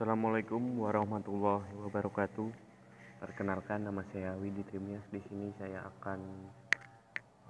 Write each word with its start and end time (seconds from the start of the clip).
Assalamualaikum 0.00 0.80
warahmatullahi 0.80 1.76
wabarakatuh. 1.76 2.48
Perkenalkan 3.20 3.84
nama 3.84 4.00
saya 4.08 4.32
Widi 4.40 4.64
Trimias. 4.64 5.04
Di 5.12 5.20
sini 5.28 5.52
saya 5.60 5.84
akan 5.92 6.20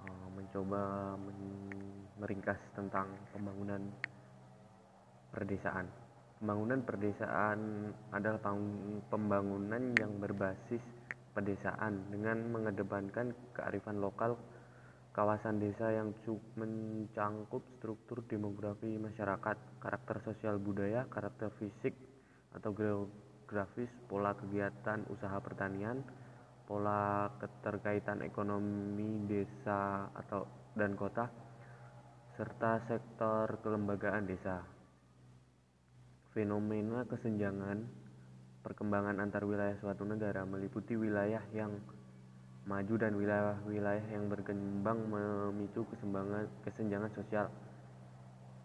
uh, 0.03 0.27
mencoba 0.35 1.15
men- 1.15 2.11
meringkas 2.19 2.59
tentang 2.75 3.07
pembangunan 3.31 3.79
perdesaan. 5.31 5.87
Pembangunan 6.43 6.83
perdesaan 6.83 7.87
adalah 8.11 8.43
pembangunan 9.07 9.95
yang 9.95 10.19
berbasis 10.19 10.83
pedesaan 11.31 12.11
dengan 12.11 12.51
mengedepankan 12.51 13.31
kearifan 13.55 14.03
lokal 14.03 14.35
kawasan 15.15 15.55
desa 15.55 15.87
yang 15.95 16.11
mencangkup 16.59 17.63
struktur 17.79 18.27
demografi 18.27 18.99
masyarakat, 18.99 19.55
karakter 19.79 20.19
sosial 20.27 20.59
budaya, 20.59 21.07
karakter 21.07 21.47
fisik, 21.55 22.10
atau 22.51 22.71
geografis, 22.75 23.89
pola 24.07 24.35
kegiatan 24.35 25.07
usaha 25.07 25.37
pertanian, 25.39 26.03
pola 26.67 27.31
keterkaitan 27.39 28.23
ekonomi 28.23 29.27
desa 29.27 30.07
atau 30.15 30.47
dan 30.75 30.95
kota, 30.95 31.27
serta 32.39 32.79
sektor 32.87 33.59
kelembagaan 33.59 34.27
desa. 34.27 34.63
Fenomena 36.31 37.03
kesenjangan 37.11 37.83
perkembangan 38.63 39.19
antar 39.19 39.43
wilayah 39.43 39.75
suatu 39.83 40.07
negara 40.07 40.47
meliputi 40.47 40.95
wilayah 40.95 41.43
yang 41.51 41.75
maju 42.63 42.93
dan 42.95 43.17
wilayah-wilayah 43.17 44.05
yang 44.13 44.29
berkembang 44.29 45.09
memicu 45.09 45.83
kesenjangan 46.63 47.11
sosial 47.17 47.49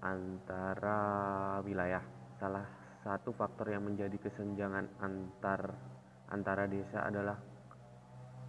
antara 0.04 1.58
wilayah. 1.64 2.04
Salah 2.36 2.85
satu 3.06 3.30
faktor 3.38 3.70
yang 3.70 3.86
menjadi 3.86 4.18
kesenjangan 4.18 4.90
antar 4.98 5.78
antara 6.34 6.66
desa 6.66 7.06
adalah 7.06 7.38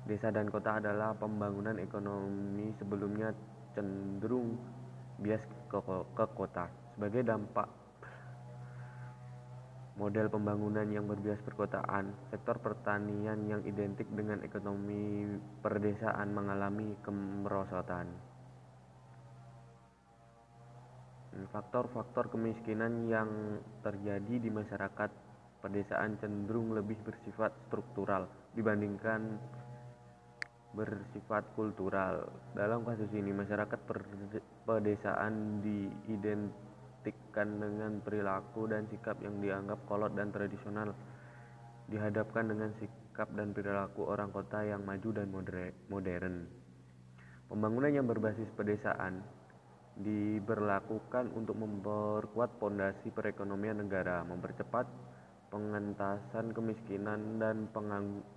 desa 0.10 0.34
dan 0.34 0.50
kota 0.50 0.82
adalah 0.82 1.14
pembangunan 1.14 1.78
ekonomi 1.78 2.74
sebelumnya 2.82 3.30
cenderung 3.78 4.58
bias 5.22 5.46
ke, 5.70 5.78
ke 6.18 6.26
kota. 6.34 6.66
Sebagai 6.98 7.22
dampak 7.22 7.70
model 10.02 10.26
pembangunan 10.34 10.90
yang 10.90 11.06
berbias 11.06 11.38
perkotaan, 11.46 12.10
sektor 12.34 12.58
pertanian 12.58 13.38
yang 13.46 13.62
identik 13.62 14.10
dengan 14.10 14.42
ekonomi 14.42 15.38
perdesaan 15.62 16.34
mengalami 16.34 16.98
kemerosotan. 17.06 18.37
Faktor-faktor 21.54 22.34
kemiskinan 22.34 23.06
yang 23.06 23.30
terjadi 23.86 24.36
di 24.42 24.50
masyarakat 24.50 25.12
pedesaan 25.62 26.18
cenderung 26.18 26.74
lebih 26.74 26.98
bersifat 27.06 27.54
struktural 27.70 28.26
dibandingkan 28.58 29.38
bersifat 30.78 31.42
kultural. 31.58 32.30
Dalam 32.54 32.86
kasus 32.86 33.10
ini, 33.14 33.34
masyarakat 33.34 33.80
pedesaan 34.66 35.66
diidentikan 35.66 37.50
dengan 37.58 37.98
perilaku 38.06 38.70
dan 38.70 38.86
sikap 38.94 39.18
yang 39.26 39.42
dianggap 39.42 39.82
kolot 39.90 40.14
dan 40.14 40.30
tradisional, 40.30 40.94
dihadapkan 41.90 42.46
dengan 42.46 42.70
sikap 42.78 43.32
dan 43.34 43.58
perilaku 43.58 44.06
orang 44.06 44.30
kota 44.30 44.62
yang 44.62 44.86
maju 44.86 45.10
dan 45.18 45.28
modern. 45.90 46.36
Pembangunan 47.48 47.92
yang 47.96 48.06
berbasis 48.06 48.52
pedesaan 48.54 49.24
diberlakukan 49.98 51.34
untuk 51.34 51.58
memperkuat 51.58 52.62
pondasi 52.62 53.10
perekonomian 53.10 53.82
negara, 53.82 54.22
mempercepat 54.22 54.86
pengentasan 55.48 56.52
kemiskinan 56.52 57.40
dan 57.40 57.72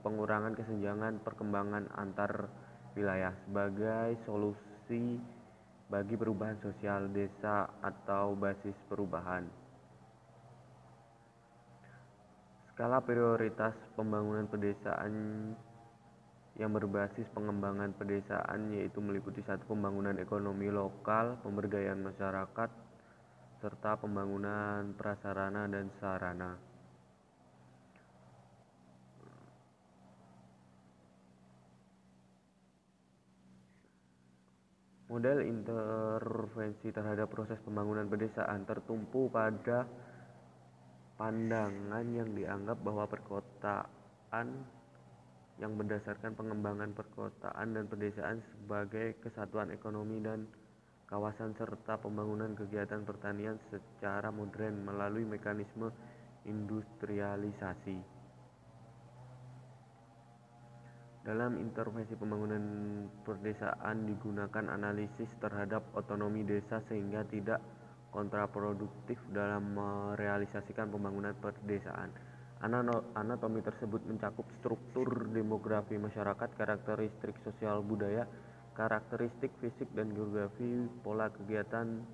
pengurangan 0.00 0.54
kesenjangan 0.54 1.20
perkembangan 1.20 1.90
antar 1.98 2.48
wilayah 2.94 3.34
sebagai 3.46 4.16
solusi 4.24 5.18
bagi 5.90 6.14
perubahan 6.14 6.56
sosial 6.62 7.10
desa 7.10 7.66
atau 7.82 8.38
basis 8.38 8.78
perubahan. 8.86 9.42
Skala 12.70 13.02
prioritas 13.02 13.74
pembangunan 13.98 14.46
pedesaan 14.46 15.12
yang 16.60 16.76
berbasis 16.76 17.24
pengembangan 17.32 17.96
pedesaan 17.96 18.76
yaitu 18.76 19.00
meliputi 19.00 19.40
satu 19.40 19.72
pembangunan 19.72 20.12
ekonomi 20.20 20.68
lokal, 20.68 21.40
pemberdayaan 21.40 22.04
masyarakat, 22.04 22.68
serta 23.64 23.96
pembangunan 23.96 24.92
prasarana 24.92 25.64
dan 25.72 25.88
sarana. 25.96 26.60
Model 35.08 35.42
intervensi 35.42 36.92
terhadap 36.92 37.32
proses 37.32 37.56
pembangunan 37.64 38.04
pedesaan 38.06 38.68
tertumpu 38.68 39.32
pada 39.32 39.88
pandangan 41.16 42.04
yang 42.14 42.30
dianggap 42.36 42.78
bahwa 42.84 43.08
perkotaan 43.08 44.79
yang 45.60 45.76
berdasarkan 45.76 46.32
pengembangan 46.32 46.96
perkotaan 46.96 47.76
dan 47.76 47.84
pedesaan 47.84 48.40
sebagai 48.40 49.20
kesatuan 49.20 49.68
ekonomi 49.68 50.24
dan 50.24 50.48
kawasan 51.04 51.52
serta 51.52 52.00
pembangunan 52.00 52.56
kegiatan 52.56 53.04
pertanian 53.04 53.60
secara 53.68 54.32
modern 54.32 54.88
melalui 54.88 55.28
mekanisme 55.28 55.92
industrialisasi. 56.48 58.00
Dalam 61.20 61.60
intervensi 61.60 62.16
pembangunan 62.16 62.64
perdesaan 63.28 64.08
digunakan 64.08 64.64
analisis 64.72 65.28
terhadap 65.36 65.84
otonomi 65.92 66.48
desa 66.48 66.80
sehingga 66.88 67.20
tidak 67.28 67.60
kontraproduktif 68.08 69.20
dalam 69.28 69.76
merealisasikan 69.76 70.88
pembangunan 70.88 71.36
perdesaan. 71.36 72.29
Anatomi 72.60 73.64
tersebut 73.64 74.04
mencakup 74.04 74.44
struktur 74.60 75.08
demografi 75.32 75.96
masyarakat, 75.96 76.50
karakteristik 76.60 77.32
sosial 77.40 77.80
budaya, 77.80 78.28
karakteristik 78.76 79.48
fisik 79.64 79.88
dan 79.96 80.12
geografi, 80.12 80.84
pola 81.00 81.32
kegiatan 81.32 82.04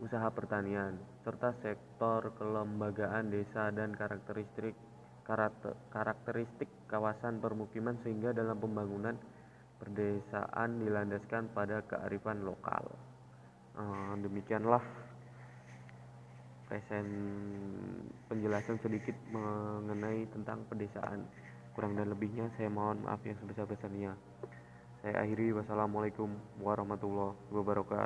usaha 0.00 0.32
pertanian, 0.32 0.96
serta 1.28 1.52
sektor 1.60 2.32
kelembagaan 2.40 3.28
desa 3.28 3.68
dan 3.70 3.92
karakteristik 3.92 4.74
karakteristik 5.92 6.66
kawasan 6.90 7.38
permukiman 7.38 7.94
sehingga 8.02 8.34
dalam 8.34 8.58
pembangunan 8.58 9.14
perdesaan 9.78 10.82
dilandaskan 10.82 11.54
pada 11.54 11.86
kearifan 11.86 12.42
lokal. 12.42 12.90
demikianlah 14.18 14.82
present 16.72 17.12
penjelasan 18.32 18.80
sedikit 18.80 19.12
mengenai 19.28 20.24
tentang 20.32 20.64
pedesaan. 20.72 21.28
Kurang 21.76 22.00
dan 22.00 22.08
lebihnya 22.08 22.48
saya 22.56 22.72
mohon 22.72 23.04
maaf 23.04 23.20
yang 23.28 23.36
sebesar-besarnya. 23.44 24.16
Saya 25.04 25.20
akhiri. 25.20 25.52
Wassalamualaikum 25.52 26.32
warahmatullahi 26.64 27.36
wabarakatuh 27.52 28.02